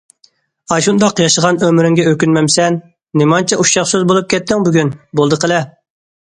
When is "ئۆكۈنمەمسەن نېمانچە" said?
2.13-3.61